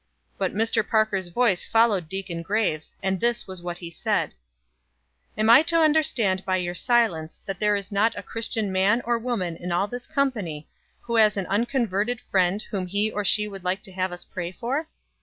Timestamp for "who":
11.01-11.17